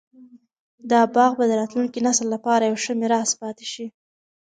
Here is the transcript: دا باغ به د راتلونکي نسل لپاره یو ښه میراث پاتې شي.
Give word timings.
دا 0.91 1.01
باغ 1.15 1.31
به 1.39 1.45
د 1.49 1.53
راتلونکي 1.61 1.99
نسل 2.07 2.27
لپاره 2.35 2.63
یو 2.69 2.77
ښه 2.83 2.93
میراث 3.01 3.29
پاتې 3.41 3.65
شي. 3.73 3.85